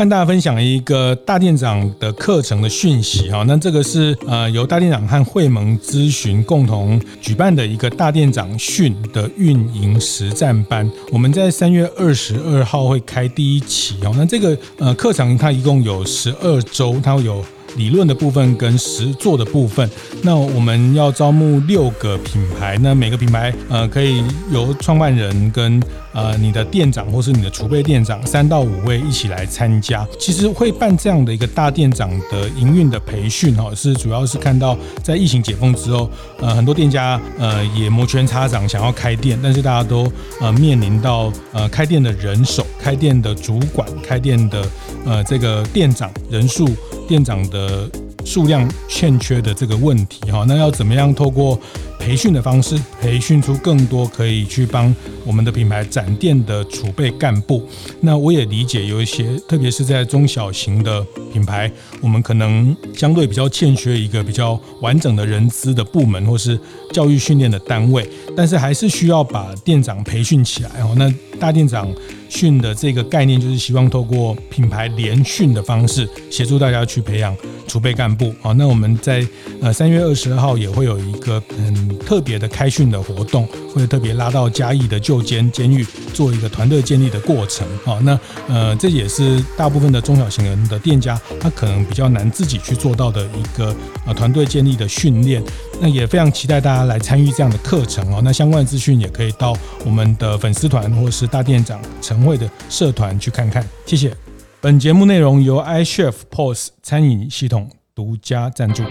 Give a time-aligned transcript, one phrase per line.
[0.00, 3.44] 和大家分享一个大店长的课程的讯息哈。
[3.46, 10.90] 那这个是呃由大店长和会盟咨询共同举办的一个大店长训的运营实战班。
[11.12, 14.14] 我们在三月二十二号会开第一期哦。
[14.16, 17.44] 那这个呃课程它一共有十二周，它会有。
[17.76, 19.88] 理论的部分跟实作的部分，
[20.22, 25.80] 那我们要招募六个品牌，那每个品牌呃可以由创办人跟
[26.12, 30.06] 呃你的店长或是你的储备店长三到五位一起来参加。
[30.18, 36.10] 其实会办这样的一个大店长的营运的培训哈，是主要是看到在疫情解封之后，
[36.40, 40.10] 呃很多店家呃也摩拳擦掌想要开店，但是大家都
[40.40, 44.66] 呃面临到呃开店的人手、开店的主管、开店的
[45.04, 46.68] 呃这个店长人数。
[47.08, 47.90] 店长的
[48.24, 51.58] 数量欠缺的这个问题哈，那要怎么样透过
[51.98, 57.66] 培训的方式，培训出更多可以去帮我们的品牌展店的储备干部？
[58.00, 61.70] 那我也理解有一些，特别是在中小型的品牌，
[62.00, 66.58] 我们可能相对比较欠缺一个比较完整的人资的部门，或是
[66.92, 70.94] 教育训练的单位，但是还是需要把店长培训起来哦。
[70.96, 71.88] 那大店长。
[72.30, 77.36] 训的这个概念就是希望透过品牌联训的方式，协助大家去培养
[77.66, 78.54] 储备干部好。
[78.54, 79.26] 那我们在
[79.60, 87.98] 呃三月二十二号也会有一个很特别的开训的活动，会特别拉到嘉义的旧监监狱做一个团队建立的过程啊。
[88.02, 88.18] 那
[88.48, 93.74] 呃这也是大部分的中小型人的店家，他可能比较难自己去做到的一个
[94.06, 95.42] 呃团队建立的训练。
[95.80, 98.20] 那也非常期待大家来参与这样的课程哦。
[98.22, 103.66] 那相关的资讯也可以到我们的粉丝团或是大店长晨会的社团去看看。
[103.86, 104.14] 谢谢。
[104.60, 108.82] 本节目内容由 iChef POS 餐饮系统独家赞助。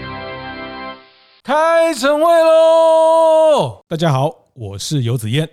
[1.44, 3.82] 开晨会喽！
[3.88, 5.48] 大家好，我是游子彦。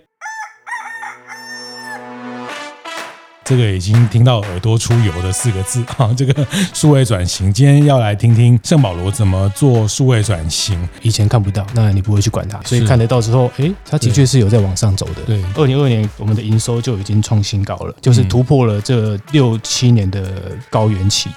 [3.42, 10.86] 这个已经听到耳朵出油的四个字 啊，这个数位转型，今天要来听听圣保罗怎么做数位转型。
[11.00, 15.22] 以前看不到，那你不会去管它，所以看得到之后，哎，它的确是有在往上走的。
[15.22, 21.30] 对，二零二二年我们的营收就已经创新高了，就是突破了这六七年的高原期。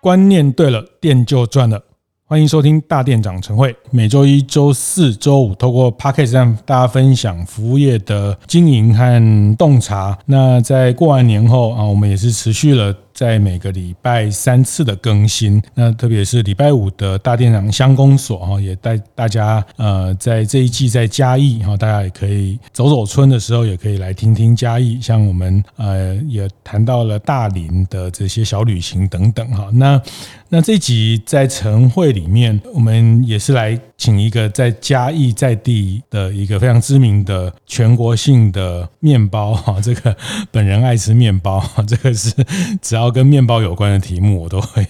[0.00, 1.82] 观念对了，店就赚了。
[2.30, 10.16] 欢迎收听大店长晨会，每周一、周四、周五，透过 Podcast 让大家分享服务业的经营和洞察。
[10.26, 12.94] 那在过完年后啊，我们也是持续了。
[13.20, 24.98] 在每个礼拜三次的更新，那特别是礼拜五的大店长乡公所哈，也带大家呃，在这一季在嘉义哈，大家也可以走走春的时候，也可以来听听嘉义。
[25.02, 29.68] 像我们呃也谈到了大林的这些小旅行等等哈。
[29.70, 30.00] 那
[30.48, 40.16] 那这集在晨会里面，我们也是来请一个在嘉义在地的一个非常知名的全国性的面包哈，这个
[40.50, 42.32] 本人爱吃面包， 这个是
[42.80, 43.10] 只要。
[43.10, 44.86] 跟面包有关的题目，我都会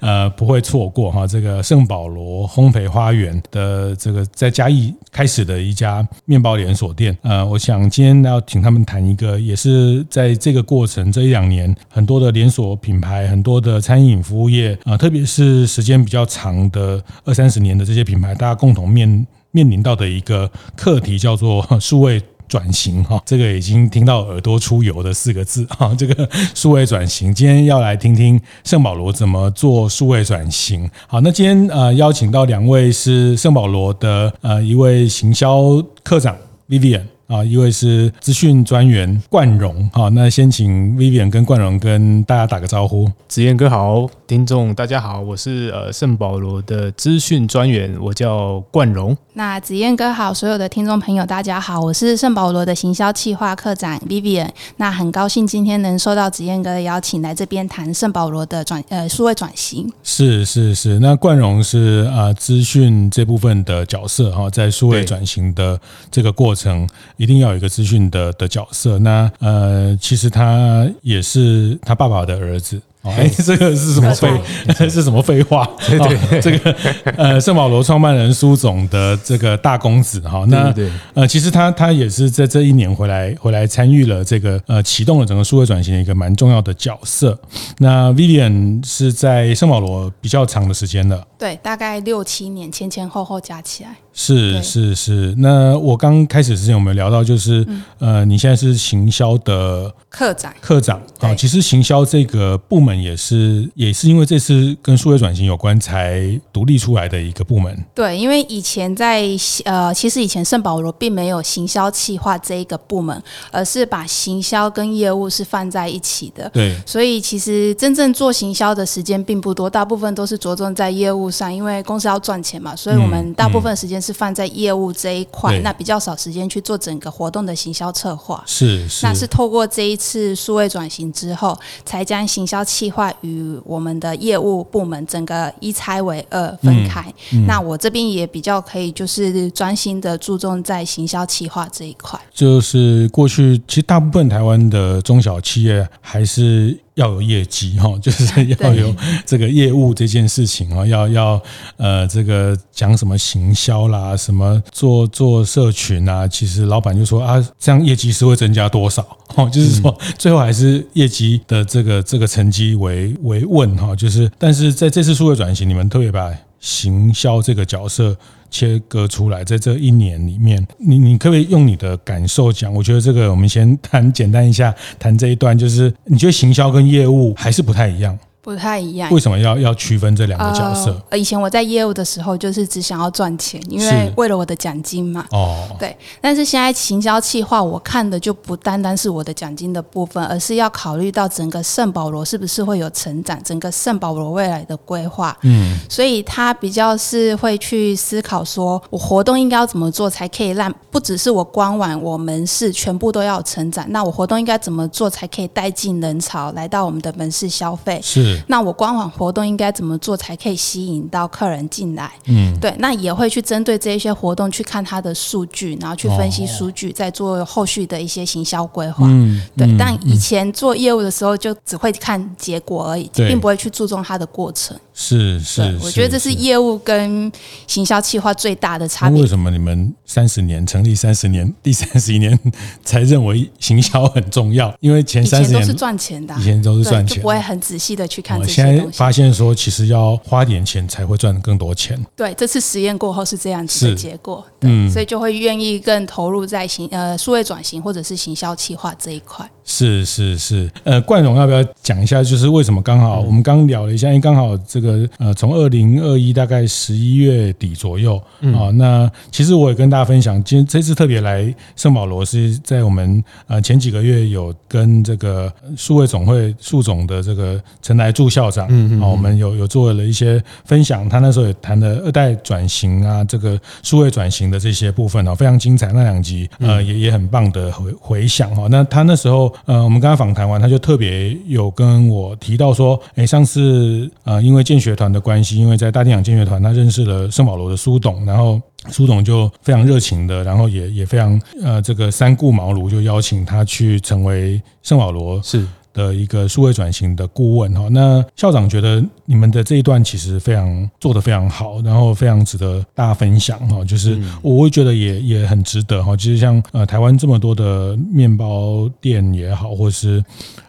[0.00, 1.26] 呃不会错过哈。
[1.26, 22.20] 这个圣保罗烘焙花园的这个在嘉义开始的一家面包连锁店，呃，我想今天要请他们谈一个，也是在这个过程这一两年，很多的连锁品牌，很多的餐饮服务业啊，特别是时间比较长的二三十年的这些品牌，大家共同面面临到的一个课题，叫做 数位。
[22.48, 26.26] 转型哈，这个已经听到耳朵出油的四个字哈，这个
[26.56, 30.90] 数位转型，今天要来听听圣保罗怎么做数位转型。
[31.06, 36.34] 好，那今天呃邀请到两位是圣保罗的呃一位行销课长
[36.70, 37.02] Vivian。
[37.26, 43.06] 啊，一位是资讯专员冠荣，好，那先请 Vivian 跟冠荣跟大家打个招呼。
[43.28, 49.16] 子燕哥好，听众大家好，我是呃圣保罗的资讯专员，我叫冠荣。
[49.32, 54.50] 那子燕哥好，所有的听众朋友大家好，我是圣保罗的行销企划课长 Vivian。
[54.76, 59.90] 那很高兴今天能受到子燕哥的邀请来这边谈圣保罗的转呃数位转型。
[60.02, 65.80] 是是是，那冠荣是啊资讯这部分的角色哈，在数位转型的
[66.10, 66.86] 这个过程。
[67.16, 68.98] 一定要有一个资讯的的角色。
[68.98, 72.78] 那呃，其实他也是他爸爸的儿子。
[73.02, 74.28] 哎，这个是什么废？
[74.90, 75.68] 是什么废话？
[75.86, 76.74] 对对，这个
[77.16, 80.44] 呃，圣保罗创办人苏总的这个大公子哈。
[80.48, 80.74] 那
[81.14, 87.38] 呃，其实他他也是在这一年回来回来参与了这个呃启动了整个数位转型的一个蛮重要的角色。
[87.78, 93.90] 那 Vivian 是在圣保罗比较长的时间了，对，大概六七年，前前后后加起来。
[94.18, 95.34] 是是是。
[95.38, 97.64] 那我刚开始之前我们聊到，就是
[98.00, 101.32] 呃，你现在是行销的课长课长啊。
[101.36, 102.88] 其实行销这个部门。
[102.88, 107.84] 门也是也是因为这次跟数位转型有关才独立出来的一个部门。
[107.94, 109.28] 对，因为以前在
[109.66, 113.22] 呃，其实以前圣保罗并没有行销企划这一个部门，
[113.52, 116.48] 而是把行销跟业务是放在一起的。
[116.48, 128.42] 对，所以其实真正做行销的时间并不多，大部分都是着重在业务上，因为公司要赚钱嘛，所以我们大部分时间是放在业务这一块，那比较少时间去做整个活动的行销策划。
[128.46, 137.02] 是是，那是透过这一次数位转型之后，才将行销企划与我们的业务部门整个一拆为二分开。
[137.32, 142.18] 嗯嗯、那我这边也比较可以，就是专心的注重在行销企划这一块。
[142.32, 146.78] 就是过去其实大部分台湾的中小企业还是。
[146.98, 151.42] 要有业绩哈，就是要有这个业务这件事情啊，要要
[151.76, 159.06] 呃这个讲什么行销啦，什么做做社群啊，其实老板就说啊，这样业绩是会增加多少？
[159.36, 168.16] 哦，就是说最后还是业绩的这个这个成绩为为问哈，就是但是在这次数位转型，你们特别把行销这个角色。
[168.50, 172.72] 切割出来，在这一年里面，你你可不可以用你的感受讲？
[172.72, 178.18] 我觉得这个我们先谈简单一下，谈这一段，就是你觉得行销跟业务还是不太一样。
[178.40, 180.98] 不太一样，为什么要要区分这两个角色？
[181.10, 185.26] 呃，以前我在业务的时候，就是只想要赚钱，因为为了我的奖金嘛。
[185.32, 185.94] 哦，对。
[186.20, 195.36] 但是现在行销企划，我看的就不单单是我的奖金的部分，而是要考虑到整个圣保罗是不是会有成长，整个圣保罗未来的规划。
[195.42, 203.84] 嗯，所以他比较是会去思考说，我活动应该要怎么做才可以让不只是我官网、我门市全部都要成长？
[203.90, 208.00] 那我活动应该怎么做才可以带进人潮来到我们的门市消费？
[208.02, 208.27] 是。
[208.46, 212.10] 那我官网活动应该怎么做才可以吸引到客人进来？
[212.26, 219.06] 嗯，对，那也会去针对这一些活动去看它的数据，然后去分析数据，再做后续的一些行销规划。
[219.08, 219.68] 嗯，对。
[219.78, 224.76] 但以前做业务的时候，就只会看结果而已，并不会去注重它的过程。
[225.00, 227.30] 是是，我觉得这是业务跟
[227.68, 229.22] 行销企划最大的差别。
[229.22, 232.36] 为什么你们三十年成立三十年，第三十一年
[232.82, 234.74] 才认为行销很重要？
[234.80, 238.44] 因为前三十年都是赚钱的，以前都是赚钱，就不会很仔细的去看。
[238.48, 241.96] 现在发现说，其实要花点钱才会赚更多钱。
[242.16, 244.44] 对，这次实验过后是这样子的结果。
[244.62, 249.48] 嗯，所以就会愿意更投入在行呃数位转型或者是行销企划这一块。
[249.70, 252.22] 是是是，呃，冠荣要不要讲一下？
[252.24, 278.66] 就是为什么刚好我们刚聊了一下，因为刚好这个呃，从二零二一大概十一月底左右啊，那其实我也跟大家分享，今天这次特别来圣保罗是在我们呃前几个月有跟这个数位总会数总的这个陈来柱校长，嗯嗯，我们有有做了一些分享，他那时候也谈了二代转型啊，这个数位转型的这些部分啊，非常精彩，那两集呃也也很棒的回回响哈。
[278.70, 279.54] 那他那时候。
[279.64, 295.66] 呃，我们跟他访谈完，他就特别有跟我提到说，哎，上次呃，因为建学团的关系，因为在大电影建学团，他认识了圣保罗的苏董，然后苏董就非常热情的，然后也也非常呃，这个三顾茅庐，就邀请他去成为圣保罗是。
[295.98, 306.16] 的一个数位转型的顾问哈，那校长觉得你们的这一段其实非常做得非常好，然后非常值得大家分享哈，就是我会觉得也也很值得哈。
[306.16, 310.24] 其实像呃台湾这么多的面包店也好，或是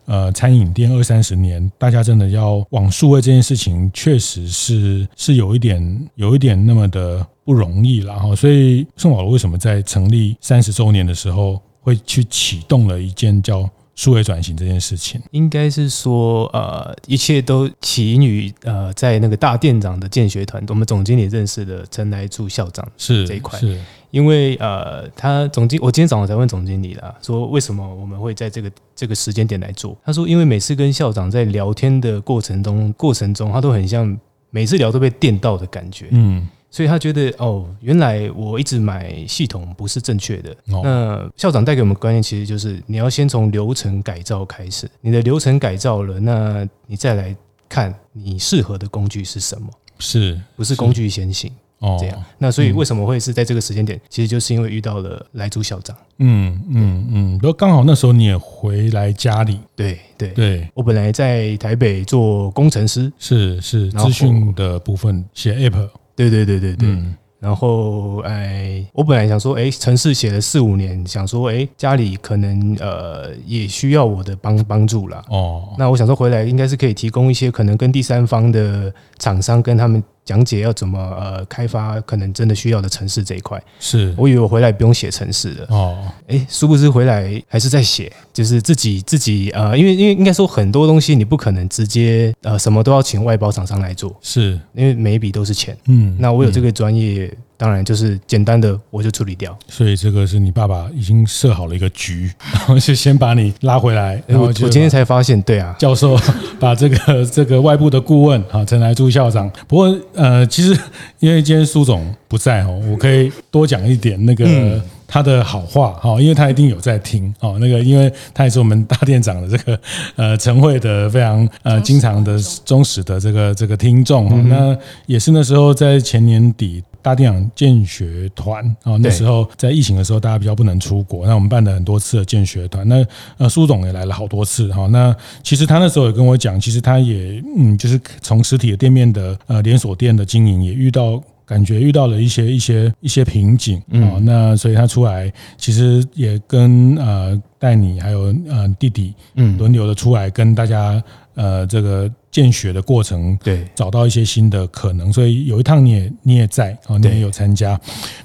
[0.05, 8.35] 呃餐饮店二三十年，大家真的要往数位这件事情，确实是是有一点有一点那么的不容易了哈。
[8.35, 23.77] 所以圣保罗为什么在成立三十周年的时候会去启动了一件叫数位转型这件事情，应该是说，呃，一切都起因于呃，在那个大店长的建学团，我们总经理认识的陈来柱校长是这一块，是
[24.11, 29.97] 因为呃，他总经，我今天早上才问总经理啦，说为什么我们会在这个这个时间点来做？
[30.05, 34.17] 他说，因为每次跟校长在聊天的过程中，过程中他都很像
[34.49, 36.47] 每次聊都被电到的感觉，嗯。
[36.71, 40.55] 所以他觉得哦，原来我一直买系统不是正确的。
[40.65, 44.89] 那校长带给我们观念，其实就是你要先从流程改造开始。
[45.01, 47.35] 你的流程改造了，那你再来
[47.67, 49.67] 看你适合的工具是什么？
[49.97, 51.51] 是不是工具先行？
[51.79, 52.23] 哦，这样。
[52.37, 53.99] 那所以为什么会是在这个时间点？
[54.07, 55.95] 其实就是因为遇到了来助校长。
[56.17, 59.59] 嗯嗯嗯，不过刚好那时候你也回来家里。
[59.75, 65.89] 对对对，我本来在台北做工程师，是是资讯的部分写 App。
[66.19, 75.23] 对对对对对，嗯、然后哎，我本来想说，哎，城市写了四五年，想说，哎，家里可能呃也需要我的帮帮助啦。
[75.29, 80.01] 哦，那我想说回来应该是可以提供一些可能跟第三方的厂商跟他们。
[80.25, 83.59] 讲解要怎么呃开发可能真的需要的城市这一块。
[83.79, 85.97] 是我以为我回来不用写城市了哦，
[86.27, 95.75] 哎，殊不知回来还是在写，就是自己自己呃，因为因为应该说很多东西你不可能直接呃什么都要请外包厂商来做，是因为每一笔都是钱。
[95.87, 97.25] 嗯，那我有这个专业。
[97.25, 99.57] 嗯当然，就是简单的我就处理掉。
[99.67, 104.23] 所以这个是你爸爸已经设好了一个局， 然后就先把你拉回来。
[104.25, 106.17] 然后我今天才发现，对啊，教授
[106.57, 109.51] 把这个 这个外部的顾问啊，陈来柱校长。
[109.67, 110.79] 不过呃，其实
[111.19, 117.57] 因为今天苏总不在哦，我可以多讲一点那个他的好话哈，因为他一定有在听哦。
[117.59, 119.77] 那个，因为他也是我们大店长的这个
[120.15, 124.47] 呃晨会的非常呃经常的忠实的这个这个听众。
[124.47, 126.81] 那也是那时候在前年底。
[127.01, 132.87] 大店长见学团啊，那时候在疫情的时候，大家比较不能出国，那我们办了很多次的建学团。
[132.87, 133.05] 那
[133.37, 134.87] 呃，苏总也来了好多次哈。
[134.87, 144.19] 那其实他那时候也跟我讲，其实他也嗯，就是从实体的店面的呃连锁店的经营，也遇到感觉遇到了一些一些一些瓶颈啊。
[144.21, 151.01] 那所以他出来，其实也跟呃带你还有呃弟弟嗯轮流的出来跟大家
[151.35, 152.11] 呃这个。
[152.31, 157.79] 见血的过程，对，找到一些新的可能，所以有一趟你也你也在啊，你也有参加。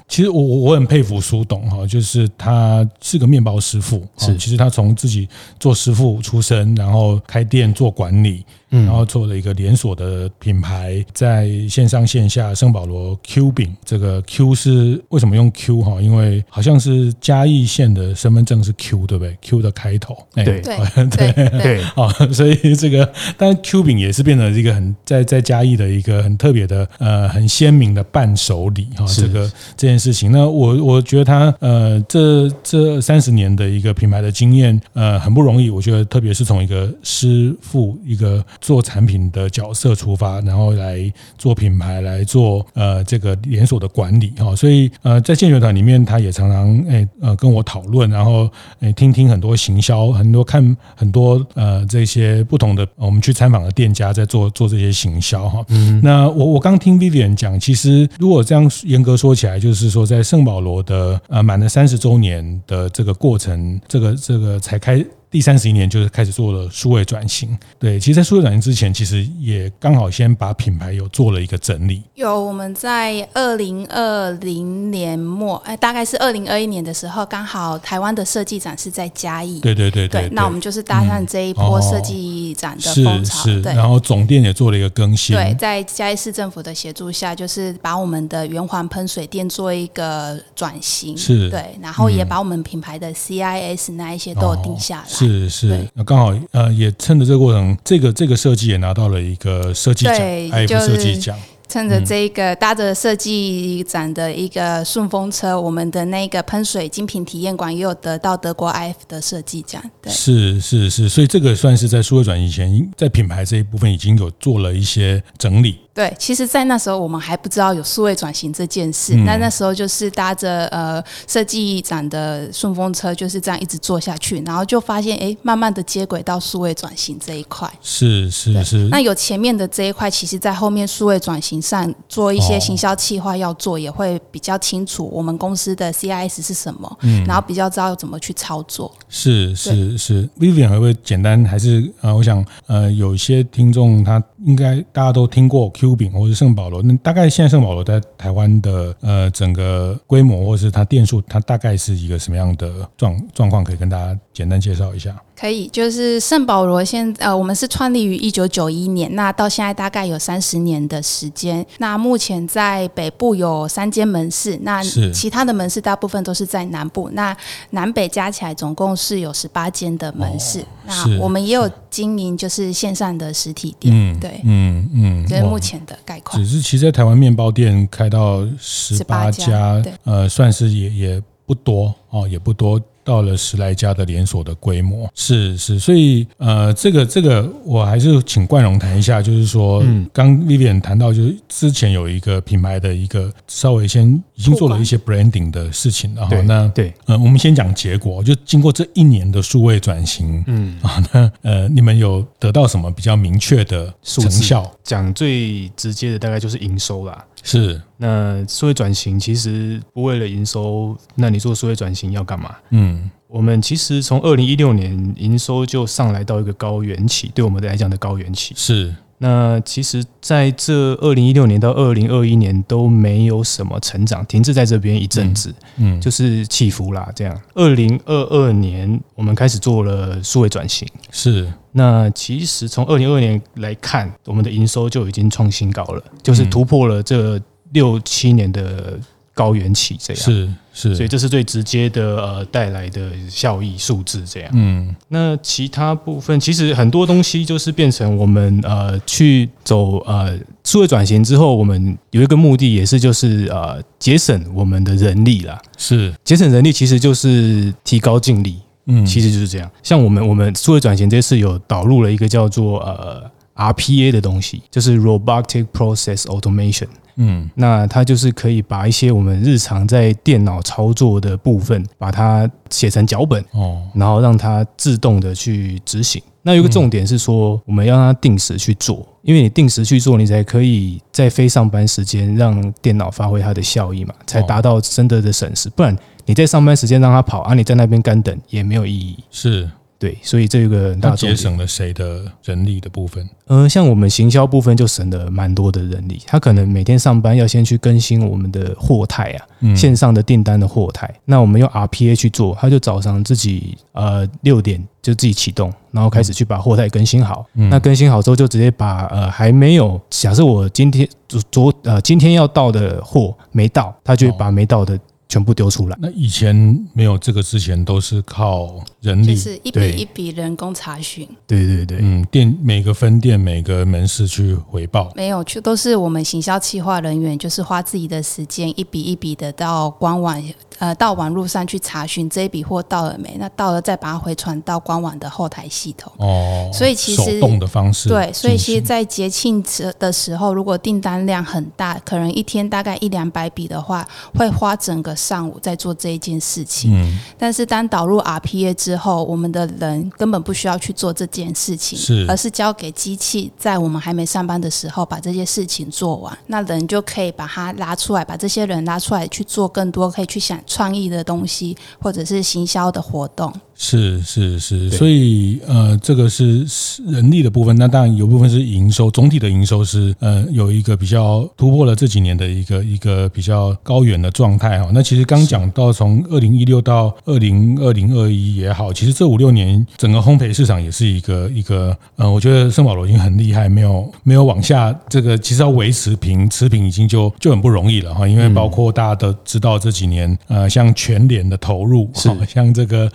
[0.07, 5.27] 其实我我我很佩服苏董哈，就是他是个面包师傅，是，其实他从自己
[5.59, 8.43] 做师傅出身，然后开店做管理。
[8.71, 16.01] 嗯然后做了一个连锁的品牌，在线上线下圣保罗 Q 饼，这个 Q 是为什么用 Q 哈？
[16.01, 29.05] 因为好像是嘉义县的身份证是 Q 对不对？Q 的开头，对对对 对啊，所以这个但是 Q 饼也是变成一个很在在嘉义的一个很特别的呃很鲜明的伴手礼哈。
[29.07, 38.43] 这个这件事情，那我我觉得他呃这这三十年的一个品牌的经验呃很不容易，我觉得特别是从一个师傅一个。
[38.61, 40.99] 做产品的角色出发，然后来
[41.37, 48.49] 做品牌，来做呃这个连锁的管理哈，所以呃在建学团里面，他也常常哎呃跟我讨论，然后
[48.79, 55.65] 哎听听很多行销，很多看很多呃这些不同的我们去参访的店家在做做这些行销哈。
[55.69, 65.05] 嗯，那我我刚听 Vivian 讲，其实如果这样严格说起来，就是说在圣保罗的呃满了三十周年的这个过程，这个这个才开。
[65.35, 72.01] 第三十一年就是开始做了数位转型，对，其实，在数位转型之前，其实也刚好先把品牌有做了一个整理。
[72.13, 95.24] 有我们在二零二零年末，哎，大概是二零二一年的时候，刚好台湾的设计展是在嘉义，对对对对，对，那我们就是搭上这一波设计展的风潮，是是，然后总店也做了一个更新，对，在嘉义市政府的协助下，就是把我们的圆环喷水店做一个转型，是，对，然后也把我们品牌的 CIS 那一些都有定下来。
[95.25, 101.37] 是是，那刚好呃，也趁着这个过程，这个这个设计也拿到了一个设计奖，IF 设计奖。
[101.67, 109.81] 趁着这个搭着设计展的一个顺风车，我们的那个喷水精品体验馆也有得到德国 IF 的设计奖。
[109.99, 115.77] 对，是是是，所以这个算是在数位转型前，在品牌这一部分已经有做了一些整理。
[115.95, 119.15] 对，其实，在那时候我们还不知道有数位转型这件事。
[119.25, 127.71] 那、嗯、那时候就是搭着呃设计展的顺风车，就是这样一直做下去，然后就发现，哎，慢慢的接轨到数位转型这一块。
[127.81, 128.89] 是是是。
[128.89, 138.93] 那有前面的这一块，其实在后面数位转型上做一些行销企划要做，也会比较清楚我们公司的 CIS 是什么，嗯，然后比较知道怎么去操作。
[139.07, 141.45] 是是是，Vivian 会不会简单？
[141.45, 145.71] 还是呃，我想呃，有一些听众他应该大家都听过。
[145.84, 153.61] Q 饼或者圣保罗，那大概现在圣保罗在台湾的呃整个规模，或是它店数，它大概是一个什么样的状状况？
[153.61, 155.21] 可以跟大家简单介绍一下。
[155.37, 161.65] 可以，就是圣保罗现呃，我们是创立于一九九一年，那到现在大概有三十年的时间。
[161.77, 167.09] 那目前在北部有三间门市，那其他的门市大部分都是在南部。
[167.11, 167.35] 那
[167.71, 170.61] 南北加起来总共是有十八间的门市。
[170.61, 176.41] 哦、那我们也有经营就是线上的实体店，嗯、对，嗯嗯，这是目前的概况。
[176.41, 182.79] 只是其实在台湾面包店开到十八家，对呃，算是也也不多哦，也不多。
[183.05, 200.79] 到了十来家的连锁的规模，是是，所以呃，这个这个我还是请冠荣谈一下，就是说，嗯，刚 Vivian 谈到，就是之前有一个品牌的一个稍微先已经做了一些 branding 的事情，然后那对，呃，我们先讲结果，就经过这一年的数位转型，嗯。
[200.81, 204.69] 啊，那呃，你们有得到什么比较明确的成效？
[204.83, 207.23] 讲最直接的，大概就是营收啦。
[207.47, 212.55] 是，那数位转型其实不为了营收，那你做数位转型要干嘛？
[212.71, 218.93] 嗯，我们其实从二零一六年营收就上来到一个高原期，对我们来讲的高原期是。
[219.17, 227.09] 那其实在这二零一六年到二零二一年都没有什么成长，停滞在这边一阵子，嗯，就是起伏啦。
[227.15, 231.51] 这样，二零二二年我们开始做了数位转型，是。
[231.71, 237.39] 那其实从二零二二年来看，我们的营收就已经创新高了，就是突破了这
[237.71, 238.99] 六七年的。
[239.35, 244.49] 高原期这样是是，所以这是最直接的呃带来的效益数字这样。
[244.53, 255.61] 嗯，那其他部分其实很多东西就是变成我们呃去走呃数位转型之后，我们有一个目的也是就是呃节省我们的人力啦。
[255.77, 258.55] 是节省人力其实就是提高净利。
[258.87, 259.69] 嗯，其实就是这样。
[259.81, 263.23] 像我们我们数位转型这次有导入了一个叫做呃
[263.55, 266.87] RPA 的东西，就是 Robotic Process Automation。
[267.17, 276.21] 嗯，那它就是可以把一些我们日常在电脑操作的部分，把它写成脚本哦，然后让它自动的去执行。
[276.41, 285.69] 那有个重点是说，我们要让它定时去做，因为你定时去做，你才可以在非上班时间让电脑发挥它的效益嘛，才达到真的的省时。
[285.69, 289.17] 不然你在上班时间让它跑，啊，你在那边干等也没有意义。
[289.31, 289.69] 是。
[290.05, 293.27] 对，所以这个大节省了谁的人力的部分？
[293.47, 296.21] 呃，像我们行销部分就省了蛮多的人力。
[296.27, 301.11] 他可能每天上班要先去更新我们的货态啊，线上的订单的货态。
[301.25, 307.43] 那我们用 RPA 去做，他就早上自己呃六点就自己启动，然后开始去把货态更新好。
[307.53, 314.99] 那更新好之后，就直接把呃还没有假设我今天昨昨呃今天要到的货没到，他就会把没到的。
[315.27, 315.97] 全部丢出来。
[315.99, 316.55] 那以前
[316.93, 321.27] 没有这个之前，都是靠人力，就是一笔一笔人工查询。
[321.47, 330.35] 对对对，嗯，店每个分店每个门市去回报，没有，就都是我们行销企划人员，就是花自己的时间，一笔一笔的到官网。
[330.79, 333.35] 呃，到网络上去查询这一笔货到了没？
[333.39, 336.11] 那到了再把它回传到官网的后台系统。
[336.17, 338.09] 哦，所以其实手动的方式。
[338.09, 339.63] 对，所以其实，在节庆
[339.97, 344.05] 的时候，如果订单量很大，可能一天大概一两百笔的话，
[344.35, 346.91] 会花整个上午在做这一件事情。
[346.93, 347.19] 嗯。
[347.37, 360.59] 但是当导入 RPA 之后，我们的人根本不需要去做这件事情，是，而是交给机器，在我们还没上班的时候把这些事情做完，那人就可以把它拉出来，把这些人拉出来去做更多，可以去想。
[360.65, 363.53] 创意的东西，或者是行销的活动。
[363.77, 366.65] 是是是，所以呃，这个是
[367.07, 367.75] 人力的部分。
[367.75, 374.89] 那当然有部分是营收，总体的营收是呃有一个比较突破了这几年的一个一个比较高远的状态哈。
[374.93, 388.25] 那其实刚讲到从二零一六到二零二零二一也好，其实这五六年整个烘焙市场也是一个一个呃，我觉得圣保罗已经很厉害，没有没有往下这个其实要维持平持平已经就就很不容易了哈。
[388.25, 393.11] 因为包括大家都知道这几年呃，像全联的投入，是像这个。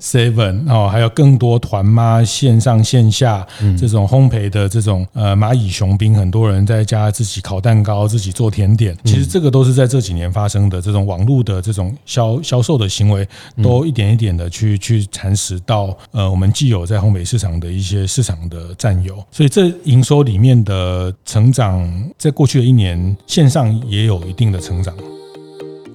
[0.00, 3.46] Seven 哦，还有更多团妈线上线下
[3.78, 13.26] 这种烘焙的这种呃蚂蚁雄兵，很多人在家自己烤蛋糕、自己做甜点，其实这个都是在这几年发生的这种网络的这种销销售的行为，
[13.62, 24.94] 都一点一点的去去蚕食到呃我们既有在烘焙市场的一些市场的占有，所以这营收里面的成长，在过去的一年线上也有一定的成长。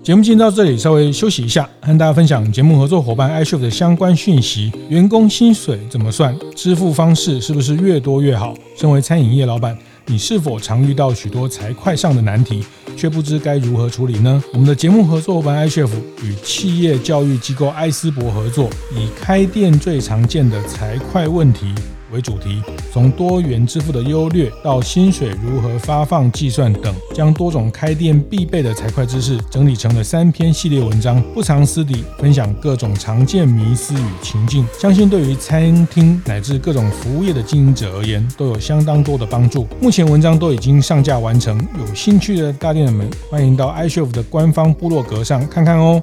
[0.01, 4.71] 节目进到这里，稍微休息一下，和大家分享节目合作伙伴 iShift 的相关讯息。
[4.89, 6.35] 员工薪水怎么算？
[6.55, 8.55] 支付方式是不是越多越好？
[8.75, 12.63] 身为餐饮业老板，你是否常遇到许多财会上的难题，
[12.95, 14.41] 却不知该如何处理呢？
[14.53, 15.89] 我们的节目合作伙伴 iShift
[16.23, 21.75] 与企业教育机构艾斯博合作，以开店最常见的财会问题。
[22.11, 39.67] 为主题，从多元支付的优劣到薪水如何发放计算等，将多种开店必备的财会知识整理成了三篇系列文章，不藏私底，分享各种常见迷思与情境，相信对于餐厅乃至各种服务业的经营者而言，都有相当多的帮助。
[39.81, 46.01] 目前文章都已经上架完成，有兴趣的大店人们，欢迎到 iCHEF 的官方部落格上看看哦。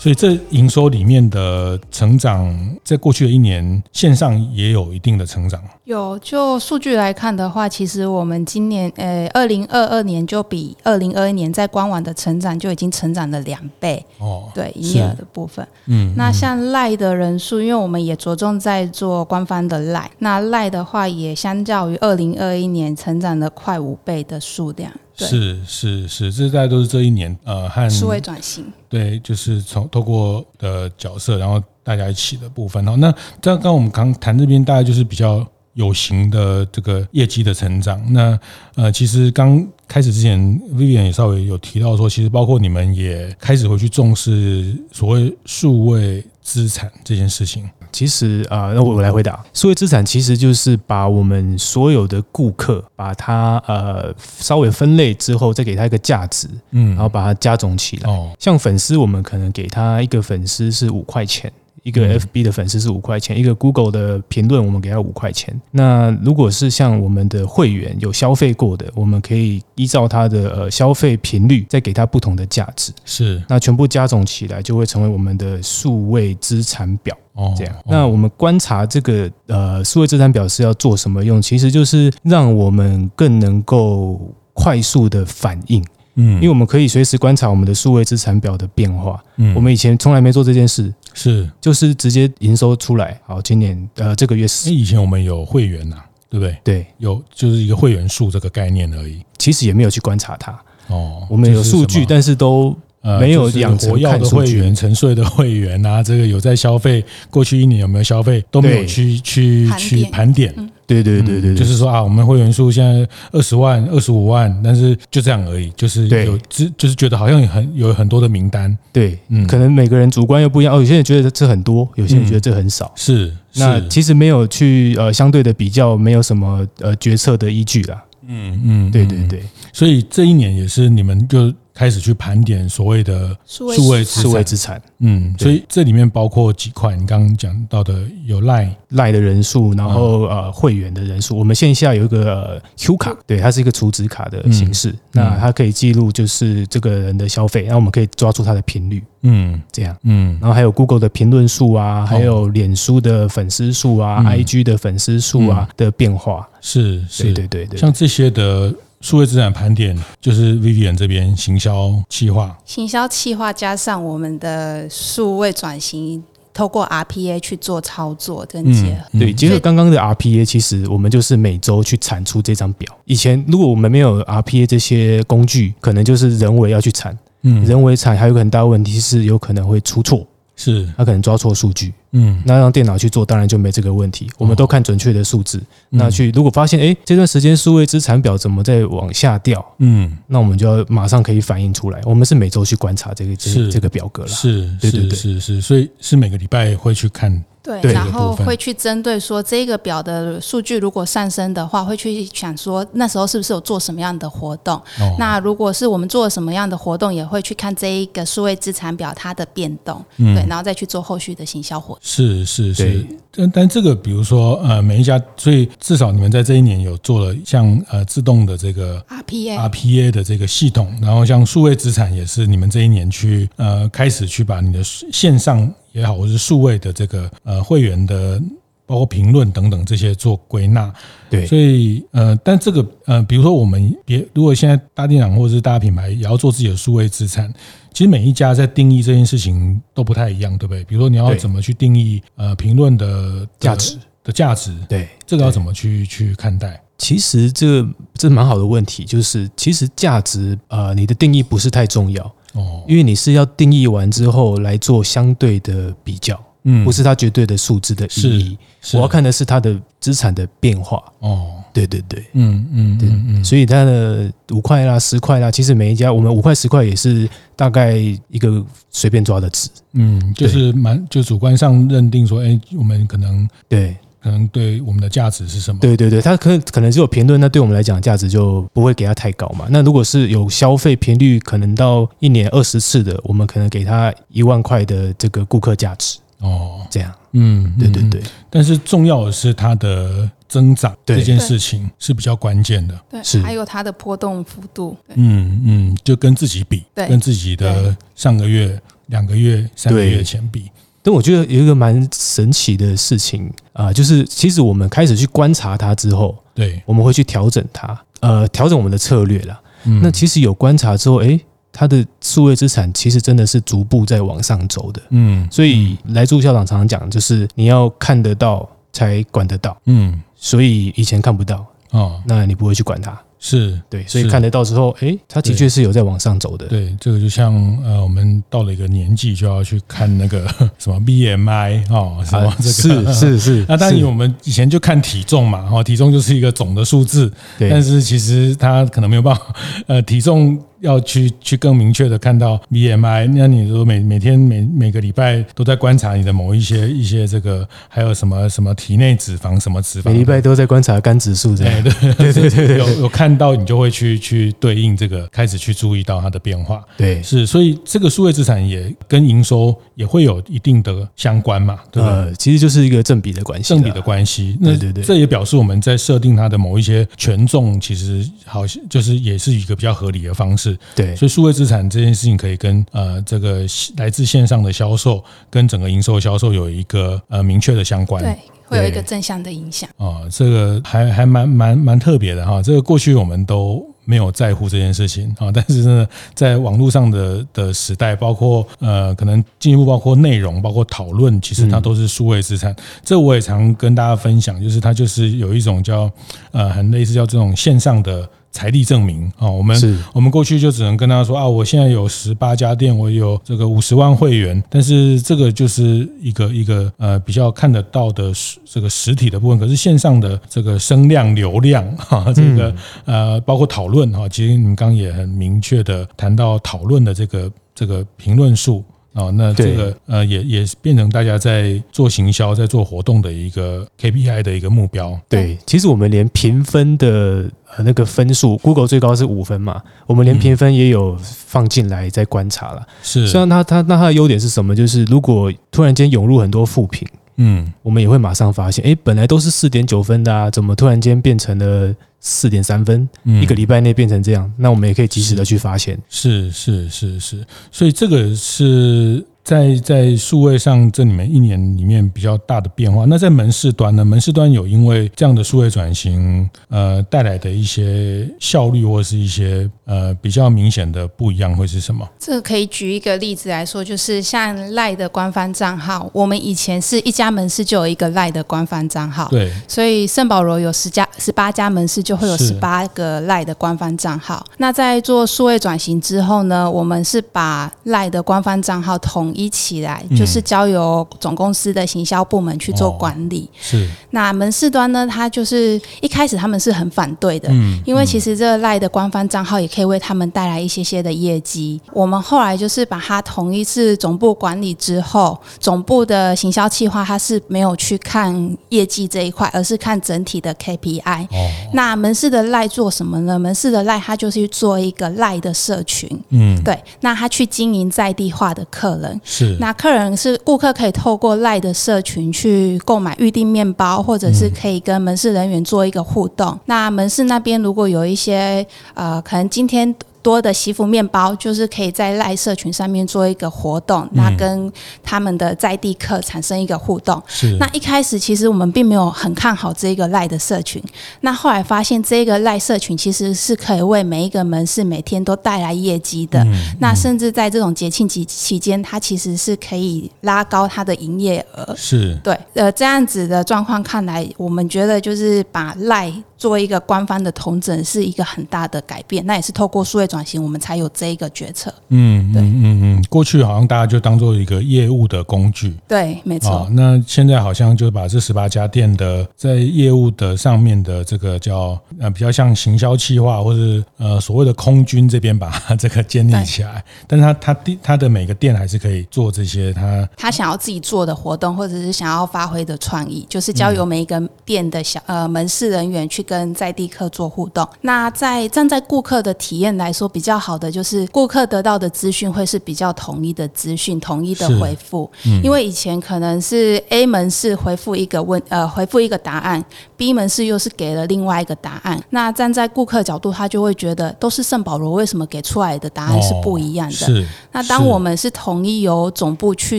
[0.00, 2.50] 所以这营收里面的成长，
[2.82, 5.62] 在过去的一年，线上也有一定的成长。
[5.84, 14.02] 有，就数据来看的话，其实我们今年，呃，二零二二年就比二零二一年在官网的成长就已经成长了两倍。
[14.18, 15.68] 哦，对，营业额的部分。
[15.84, 24.90] 嗯，那像赖的人数，因为我们也着重在做官方的赖，那赖的话也相较于二零二一年成长了快五倍的数量。
[25.26, 32.84] 是是是，这大家都是这一年呃和数位转型，对，就是从透过的角色，然后大家一起的部分。
[32.86, 38.00] 好，那刚刚我们刚谈这边，大概就是比较有形的这个业绩的成长。
[38.12, 38.38] 那
[38.74, 40.38] 呃，其实刚开始之前
[40.74, 47.68] ，Vivian 也稍微有提到说，其实包括你们也开始会去重视所谓数位资产这件事情。
[47.92, 58.10] 其实啊，那我我来回答，数位资产其实就是把我们所有的顾客，把它呃稍微分类之后，再给他一个价值，嗯，然后把它加总起来。
[58.10, 61.52] 哦，像粉丝，我们可能给他一个粉丝是五块钱。
[61.82, 65.58] 一个 FB 的粉丝是五块钱，一个 Google 的评论我们给他五块钱。
[65.70, 72.92] 那如果是像我们的会员有消费过的，我们可以依照他的呃消费频率，再给他不同的价值。
[73.04, 77.16] 是，那全部加总起来就会成为我们的数位资产表。
[77.34, 77.74] 哦，这样。
[77.86, 81.40] 那我们观察这个呃数位资产表是要做什么用？
[81.40, 84.20] 其实就是让我们更能够
[84.52, 85.82] 快速的反应。
[86.16, 89.22] 嗯，因为我们可以随时观察我们的数位资产表的变化。
[89.36, 93.20] 嗯，我们以前从来没做这件事，是就是直接营收出来。
[93.26, 94.70] 好，今年呃这个月是。
[94.70, 96.56] 以前我们有会员呐、啊，对不对？
[96.62, 99.20] 对，有就是一个会员数这个概念而已。
[99.38, 100.52] 其实也没有去观察它。
[100.88, 102.76] 哦，我们有数据，但是都。
[103.02, 110.54] 呃，没有养活要的会员、沉睡的会员啊，这个有在消费，过去一年有没有消费都没有去去去盘点。
[110.90, 118.76] 对对对对，就是说啊，我们会员数现在二十万、二十五万，但是就这样而已，就是有只就是觉得好像很有很多的名单。
[118.92, 120.74] 对，嗯，可能每个人主观又不一样。
[120.74, 122.90] 哦，有些人觉得这很多，有些人觉得这很少。
[122.96, 128.02] 是，那其实没有去呃相对的比较，没有什么呃决策的依据啦。
[128.26, 131.52] 嗯嗯，对对对，所以这一年也是你们就。
[131.80, 138.70] 开始去盘点所谓的数位数位资产，嗯，所以这里面包括几块，你刚刚讲到的有赖。
[138.90, 158.74] 赖的人数，然后呃会员的人数，我们线下有一个 Q 卡，对，它是一个储值卡的形式，那它可以记录就是这个人的消费，然后我们可以抓住它的频率，嗯，这样，嗯，然后还有 Google 的评论数啊，还有脸书的粉丝数啊，IG 的粉丝数啊的变化，是是，对对对对，像这些的。
[159.00, 169.08] 数位资产盘点就是 Vivian 这边行销企划，行销企划加上我们的数位转型，透过 RPA 去做操作跟结合。
[169.12, 172.94] 嗯、对，结合刚刚的 RPA，其实我们就是每周去产出这张表。
[173.06, 180.26] 以前如果我们没有 RPA 这些工具，可能就是人为要去产，嗯，人为产还有个很大问题是有可能会出错。
[180.60, 184.28] 是，他可能抓错数据，嗯，那让电脑去做，当然就没这个问题。
[184.36, 191.98] 我们都看准确的数字，那去如果发现，哎，这段时间数位资产表怎么在往下掉，嗯，那我们就要马上可以反映出来。
[192.04, 197.42] 我们是每周去观察这个这这个表格了，是，对对对，是是，所以是每个礼拜会去看。
[197.62, 204.74] 对，然后会去针对说这个表的数据如果上升的话，会去想说那时候是不是有做什么样的活动？
[204.98, 212.00] 哦、那如果是我们做了什么样的活动，也会去看这一个数位资产表它的变动，嗯、对，然后再去做后续的行销活动。
[212.02, 225.70] 是是是，但但这个比如说呃每一家，所以至少你们在这一年有做了像呃自动的这个 RPA RPA 的这个系统，然后像数位资产也是你们这一年去呃开始去把你的线上。
[225.92, 228.40] 也好，或是数位的这个呃会员的，
[228.86, 230.92] 包括评论等等这些做归纳，
[231.28, 237.52] 对，所以呃，但这个呃，比如说我们别如果现在大店长或者是大品牌也要做自己的数位资产，
[237.92, 240.82] 其实每一家在定义这件事情都不太一样，对不对？
[240.84, 246.80] 比如说你要怎么去定义呃评论的价值的价值，对，这个要怎么去去看待？
[246.98, 252.30] 其实这个这是蛮好的问题，就是其实价值呃，你的定义不是太重要。
[252.54, 258.58] 哦，因为你是要定义完之后来做相对的比较，嗯，不是它绝对的数字的意义，
[258.94, 261.02] 我要看的是它的资产的变化。
[261.20, 273.96] 哦，对对对，嗯嗯，对嗯，所以它的五块啦、十块啦，其实每一家我们五块、十块也是大概一个随便抓的值，嗯，就是蛮就主观上认定说，哎，我们可能对。
[274.22, 275.80] 可能对我们的价值是什么？
[275.80, 279.66] 对对对，他可能可能只有评论，那对我们来讲价值就不会给他太高嘛。
[279.70, 286.18] 那如果是有消费频率，可能到一年二十次的，我们可能给他一万块的这个顾客价值。
[286.40, 288.22] 哦，这样，嗯，对对对。
[288.48, 293.40] 但是重要的是它的增长这件事情是比较关键的，对，是。
[293.42, 300.70] 还有它的波动幅度，嗯嗯，就跟自己比，跟自己的上个月、两个月、三个月前比。
[301.02, 309.60] 但我觉得有一个蛮神奇的事情啊，就是其实我们开始去观察它之后，对，我们会去调整它，呃，调整我们的策略啦。
[310.02, 311.40] 那其实有观察之后，诶，
[311.72, 315.00] 它的数位资产其实真的是逐步在往上走的。
[315.08, 319.74] 嗯，所以来助校长常常讲，就是你要看得到才管得到。
[319.86, 323.18] 嗯，所以以前看不到哦，那你不会去管它。
[323.42, 326.66] 是对，所以看得到之后，哎，它的确是有在往上走的。
[326.66, 330.46] 对，这个就像呃，我们到了一个年纪，就要去看那个
[330.78, 332.64] 什么 BMI 哦，什么这
[333.02, 333.64] 个是 是是。
[333.66, 337.32] 那当然，我们以前就看体重嘛，哈，体重就是一个总的数字。
[337.58, 337.70] 对。
[337.70, 339.42] 但是其实它可能没有办法，
[339.86, 362.08] 呃，体重要去去更明确的看到 BMI，那你说每每天每每个礼拜都在观察你的某一些一些这个，还有什么什么体内脂肪什么脂肪，每礼拜都在观察肝指数这样，对 对对对对，有有看到你就会去去对应这个，开始去注意到它的变化，对，是，所以这个数位资产也跟营收也会有一定的相关嘛，对吧？
[362.08, 373.60] 呃，其实就是一个正比的关系，正比的关系，对对对，这也表示我们在设定它的某一些权重，其实好像就是也是一个比较合理的方式，对，所以数位资产这件事情可以跟呃这个
[373.96, 379.88] 来自线上的销售跟整个营收销售有一个呃明确的相关，对，会有一个正向的影响。
[379.96, 392.74] 哦，这个还还蛮蛮蛮特别的哈，这个过去我们都没有在乎这件事情啊，但是呢，在网络上的的时代，包括呃可能进一步包括内容，包括讨论，其实它都是数位资产。
[393.04, 396.10] 这我也常跟大家分享，就是它就是有一种叫
[396.50, 398.28] 呃很类似叫这种线上的。
[398.52, 408.32] 财力证明啊，我们我们过去就只能跟他说啊，我现在有十八家店，我有这个五十万会员，但是这个就是一个一个呃比较看得到的
[408.64, 409.58] 这个实体的部分。
[409.58, 418.84] 可是线上的这个声量流量哈，这个呃包括讨论哈，其实你们刚刚也很明确的谈到讨论的这个这个评论数。
[419.12, 425.18] 哦，那这个呃，也也变成大家在做行销、在做活动的一个 KPI 的一个目标。
[425.28, 432.86] 对，其实我们连评分的呃那个分数，Google 最高是五分嘛，我们连评分也有放进来在观察了。
[433.02, 434.76] 是，虽然它它那它的优点是什么？
[434.76, 437.06] 就是如果突然间涌入很多负评，
[437.42, 441.94] 嗯，我们也会马上发现，哎，本来都是四点九分的啊，怎么突然间变成了？
[442.22, 445.98] 四点三分，一个礼拜内变成这样，嗯、那我们也可以及时的去发现。
[446.10, 449.24] 是是是是，所以这个是。
[449.50, 453.04] 在在数位上，这里面一年里面比较大的变化。
[453.06, 454.04] 那在门市端呢？
[454.04, 462.08] 门市端有因为这样的数位转型，呃，带来的一些效率或是一些呃比较明显的不一样，会是什么？
[462.16, 474.46] 这个可以举一个例子来说，就是像赖的官方账号，我们以前是一家门市就有一个赖的官方账号，对，所以圣保罗有十家、十八家门市就会有十八个赖的官方账号。
[474.58, 483.48] 那在做数位转型之后呢，我们是把赖的官方账号统一起来，就是交由总公司的行销部门去做管理。
[483.60, 483.88] 是。
[484.10, 491.80] 那门市端呢，他就是一开始他们是很反对的，嗯因为其实这个赖的官方账号也可以为他们带来一些些的业绩。
[491.92, 501.28] 我们后来就是把它统一是总部管理之后，总部的行销计划它是没有去看业绩这一块，而是看整体的 KPI。
[501.72, 503.38] 那门市的赖做什么呢？
[503.38, 506.08] 门市的赖他就是去做一个赖的社群。
[506.30, 506.76] 嗯，对。
[507.00, 509.20] 那他去经营在地化的客人。
[509.30, 516.58] 是，那客人是顾客，可以透过赖的社群去购买预定面包，或者是可以跟门市人员做一个互动。
[516.66, 519.94] 那门市那边如果有一些呃，可能今天。
[520.22, 524.70] 多的惜福面包，就是可以在赖社群上面做一个活动，那跟
[525.02, 527.22] 他们的在地客产生一个互动。
[527.26, 527.56] 是。
[527.58, 530.82] 那一开始其实我们并没有很看好这个赖的社群，
[531.20, 536.44] 那后来发现这个赖社群其实是可以为每一个门市每天都带来业绩的。
[536.80, 541.74] 那甚至在这种节庆期期间，它其实是可以拉高它的营业额。
[541.76, 542.18] 是。
[542.22, 549.24] 对，呃，这样子的状况看来，我们觉得就是把赖作为一个官方的同整是一个很大的改变。
[549.24, 550.10] 那也是透过数位。
[550.10, 551.72] 转型，我们才有这一个决策。
[551.90, 555.76] 嗯，对，嗯嗯，过去好像大家就当做一个业务的工具。
[555.86, 556.66] 对，没错。
[556.72, 566.82] 那现在好像就把这十八家店的在业务的上面的这个叫呃比较像行销企划，或者呃所谓的空军这边把它 这个建立起来。
[567.06, 577.66] 但是他他的他的每个店还是可以做这些他他想要自己做的活动，或者是想要发挥的创意，就是交由每一个店的小呃门市人员去跟在地客做互动。
[577.80, 580.10] 那在站在顾客的体验来说。
[580.12, 585.08] 比较好的就是顾客得到的资讯会是比较统一的资讯，统一的回复。
[585.24, 589.64] 嗯、因为以前可能是 A 门市回复一个问呃回复一个答案
[589.96, 592.02] ，B 门市又是给了另外一个答案。
[592.10, 597.06] 那站在顾客角度，他就会觉得都是圣保罗，为什么给出来的答案是不一样的？
[597.06, 597.26] 哦、是。
[597.52, 599.78] 那当我们是统一由总部去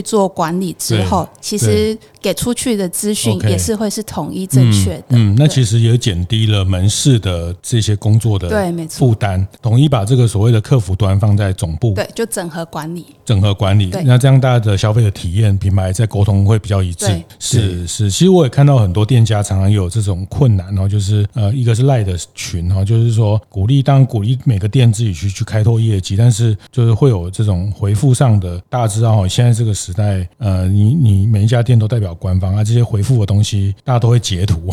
[0.00, 5.04] 做管理之后，其实给出去的资讯也是会是统一正确的。
[5.08, 13.90] 嗯，嗯，那其实也减低了门市的这些工作的对没错负担，统一把这个所谓的客服端放在总部，对，就整合管理，整合管理。
[14.04, 17.06] 那这样大家的消费的体验、品牌在沟通会比较一致。
[17.40, 32.11] 是是，其实我也看到很多店家常常有这种困难哦，就是呃，一个是赖的群哈，就是说鼓励，当然鼓励每个店自己去去开拓业绩，但是就是会有这种回复上的，大家知道哈，现在这个时代，呃，你你每一家店都代表。
[32.12, 34.70] 了官方啊，这些回复的东西大家都会截图，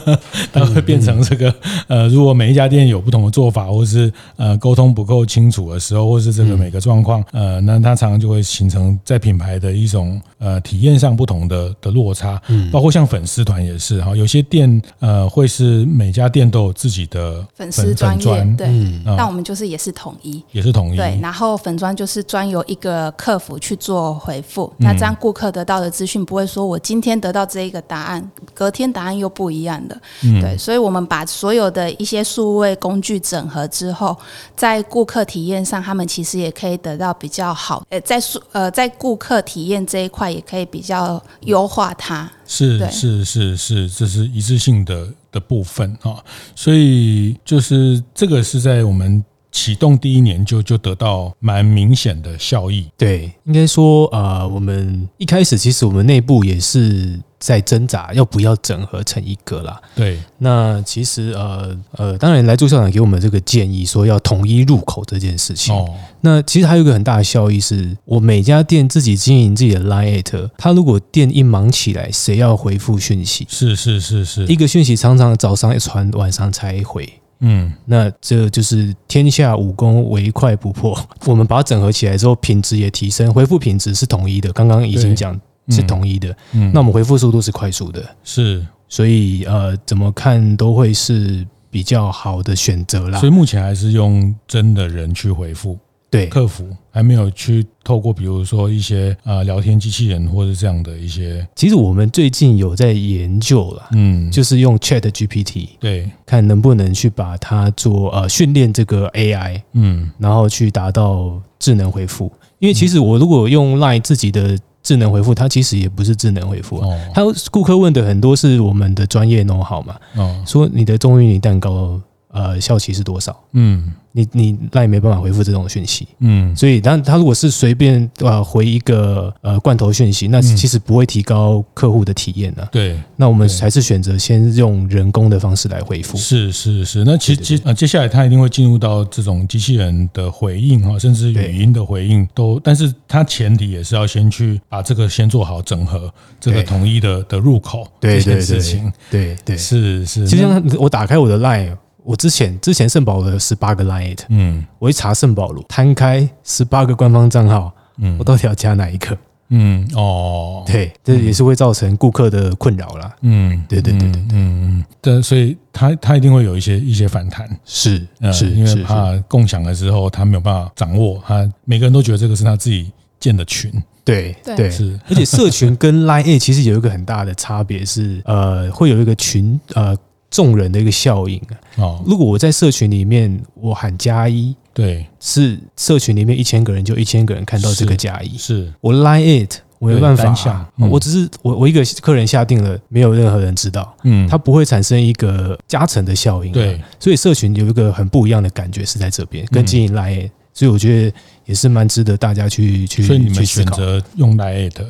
[0.52, 1.54] 它会变成这个
[1.88, 12.70] 呃，如果每一家店有不同的做法，或是呃沟通不够清楚的时候，或是这个每个状况，呃，那它常常就会形成在品牌的一种呃体验上不同的的落差，嗯。
[12.70, 18.68] 包括像粉丝团也是哈，有些店呃会是每家店都有自己的粉丝专业，对，
[19.04, 30.00] 那我们就是也是统一，也是统一，对，然后粉专就是专由一个客服去做回复，那这样顾客得到的资讯不会说我今天得到这一个答案，隔天答案又不一样的，
[30.40, 34.16] 对，所以我们把所有的一些数位工具整合之后，
[34.56, 46.22] 在顾客体验上，他们其实也可以得到比较好，呃，在数呃在顾客体验这一块也可以比较优化它，是是是是，这是一致性的的部分啊，
[46.54, 49.24] 所以就是这个是在我们。
[49.52, 52.88] 启动第一年就就得到蛮明显的效益。
[52.96, 59.80] 对，应该说，呃，我们一开始其实我们内部也是在挣扎，要不要整合成一个啦。
[59.94, 65.74] 对，那其实，呃呃，当然，来助校长给我们这个建议，说要统一入口这件事情。
[65.74, 65.86] 哦，
[66.22, 73.46] 那其实还有一个很大的效益是，我每家店自己经营自己的 Line@，他如果店一忙起来，谁要回复讯息？
[73.50, 77.12] 是是是是，一个讯息常常早上一传，晚上才回。
[77.44, 80.96] 嗯，那这就是天下武功，唯快不破。
[81.26, 84.52] 我们把它整合起来之后，品质也提升，回复品质是统一的。
[84.52, 93.18] 刚刚已经讲是统一的，嗯，那我们回复速度是快速的，是，所以呃，怎么看都会是比较好的选择啦。
[93.18, 95.76] 所以目前还是用真的人去回复。
[96.12, 101.44] 对，客服还没有去透过，比如说一些呃聊天机器人或者这样的一些。
[101.56, 112.30] 其实我们最近有在研究了，嗯，就是用 Chat GPT，对，看能不能去把它做呃训练这个 AI，嗯，然后去达到智能回复。
[112.58, 121.98] 因为其实我如果用 Line 自己的智能回复，它其实也不是智能回复，哦，它顾客问的很多是我们的专业 know-how 嘛，哦，说你的中芋泥蛋糕
[122.32, 123.38] 呃效期是多少？
[123.52, 123.92] 嗯。
[124.14, 132.68] 你你那也没办法回复这种讯息，嗯，所以当他如果是随便呃回一个呃罐头讯息，那其实不会提高客户的体验的。
[132.70, 136.18] 对，那我们还是选择先用人工的方式来回复。
[136.18, 148.92] 是是是，那其实其实呃接下来他一定会进入到这种机器人的回应哈，甚至语音的回应都，但是它前提也是要先去把这个先做好整合，这个统一的的入口这件事情。
[149.10, 150.28] 对对，是是。
[150.28, 151.78] 就像我打开我的 Line。
[152.04, 159.16] 我之前之前圣保罗有十八个 Line，嗯，我一查圣保罗，摊开十八个官方账号，嗯，我到底要加哪一个？
[159.54, 163.14] 嗯，哦，对，这也是会造成顾客的困扰啦。
[163.20, 173.70] 嗯，对对对对，嗯对，所以他他一定会有一些一些反弹，是是，因为怕共享了之后他没有办法掌握，他每个人都觉得这个是他自己建的群，
[174.04, 174.70] 对对。
[174.70, 179.94] 是，而且社群跟 Line 其实有一个很大的差别是，呃，会有一个群呃。
[180.32, 181.54] 众人的一个效应啊！
[181.76, 188.38] 哦，如果我在社群里面，我喊加一，对，是社群里面一千个人就一千个人看到这个加一。
[188.38, 196.50] 是我 line it，我没办法，我只是我我一个客人下定了，没有任何人知道，嗯，它不会产生一个加成的效应。
[196.50, 203.02] 对，所以社群有一个很不一样的感觉是在这边，跟经营 line it，所以我觉得也是蛮值得大家去去。
[203.02, 204.80] 所以你们选择用 line it。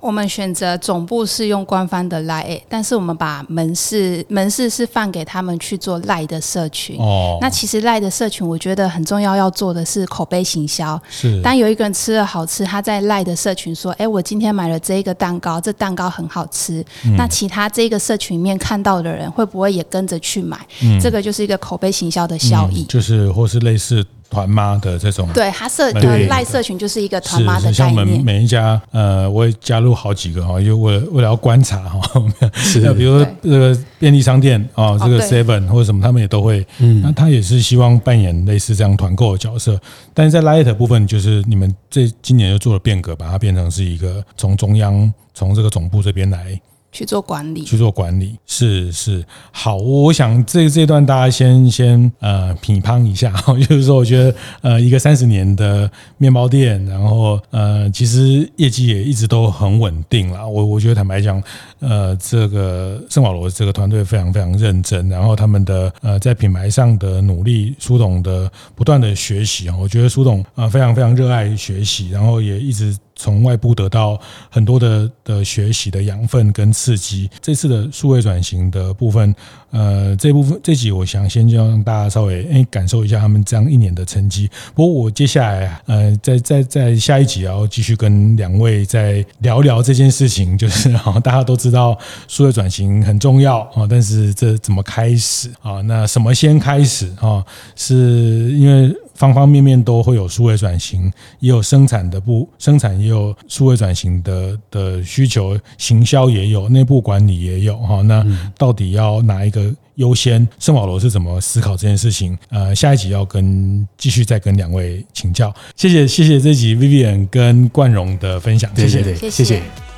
[0.00, 6.98] 我们选择总部是用官方的 Line，但是我们把门市门市是放给他们去做 Line 的社群。
[6.98, 11.00] 哦，那其实 Line 的社群，我觉得很重要，要做的是口碑行销。
[11.08, 16.84] 是，当有一个人吃了好吃，他在 Line 的社群说：“哎，我今天买了这一个蛋糕，这蛋糕很好吃。
[17.04, 20.58] 嗯”那其他这个社群里面看到的人，会不会也跟着去买？
[20.82, 22.82] 嗯，这个就是一个口碑行销的效益。
[22.82, 24.04] 嗯，就是或是类似。
[24.30, 27.74] 团妈的这种，对，他社呃赖社群就是一个团妈的概念。
[27.74, 32.00] 像我们每一家，呃，我也加入好几个哈，因为了为了要观察哈。
[32.54, 36.64] 是，比如说这个便利商店啊，这个 Seven 或者什么，他们也都会。
[36.78, 39.78] 嗯，那他也是希望扮演类似这样团购的角色。
[40.14, 46.60] 但是在 Light 部分，就是你们这今年又做了变革，把它变成是一个从中央从这个总部这边来。
[46.92, 53.32] 去做管理，去做管理是是好，我想这这段大家先先呃评判一下，
[53.68, 60.46] 就是说我觉得呃一个三十年的面包店，然后呃其实业绩也一直都很稳定啦。
[60.46, 61.42] 我我觉得坦白讲，
[61.78, 72.96] 呃这个圣保罗这个团队非常非常认真，然后他们的呃在品牌上的努力，苏董的不断的学习啊，我觉得苏董啊非常非常热爱学习，然后也一直。
[73.20, 77.30] 从外部得到很多的的学习的养分跟刺激。
[77.42, 79.34] 这次的数位转型的部分，
[79.70, 84.48] 呃，这部分这集我想先就让大家稍微诶感受一下他们这样一年的成绩。
[84.74, 95.82] 不过我接下来呃，在在在下一集要继续跟两位再聊聊这件事情，就是啊，大家都知道数位转型很重要啊，但是这怎么开始啊？
[95.82, 97.44] 那什么先开始啊？
[97.76, 98.96] 是因为。
[99.20, 108.00] 方方面面都会有数位转型，也有生产的部生产也有数位转型的的需求，行销也有，内部管理也有哈。
[108.00, 108.24] 那
[108.56, 110.48] 到底要哪一个优先？
[110.58, 112.34] 圣保罗是怎么思考这件事情？
[112.48, 115.54] 呃，下一集要跟继续再跟两位请教。
[115.76, 119.89] 谢谢谢谢这集 Vivian 跟冠荣的分享，谢谢谢谢。